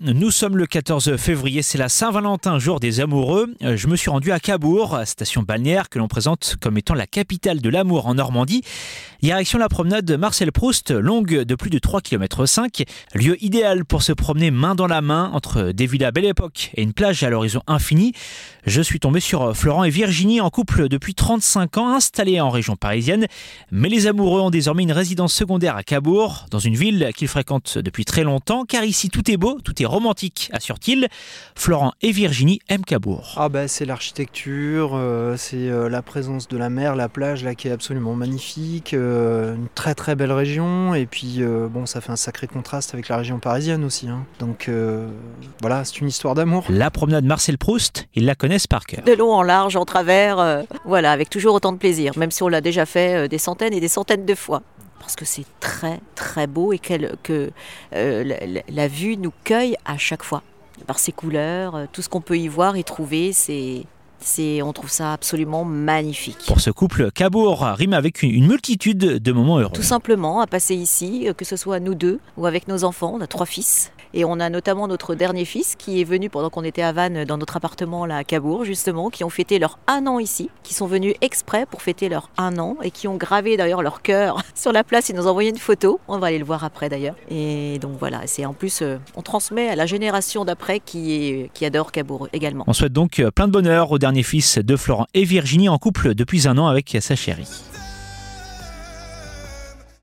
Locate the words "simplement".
69.82-70.40